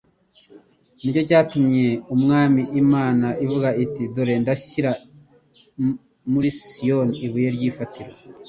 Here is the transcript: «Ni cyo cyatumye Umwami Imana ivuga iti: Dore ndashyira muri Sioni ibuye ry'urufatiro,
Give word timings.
«Ni 1.01 1.09
cyo 1.15 1.21
cyatumye 1.29 1.87
Umwami 2.15 2.61
Imana 2.81 3.27
ivuga 3.45 3.69
iti: 3.83 4.03
Dore 4.13 4.33
ndashyira 4.43 4.91
muri 6.31 6.49
Sioni 6.61 7.15
ibuye 7.25 7.49
ry'urufatiro, 7.55 8.13